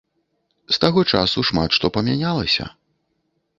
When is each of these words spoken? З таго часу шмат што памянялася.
З 0.77 0.81
таго 0.85 1.03
часу 1.17 1.45
шмат 1.51 1.77
што 1.79 1.93
памянялася. 1.99 2.69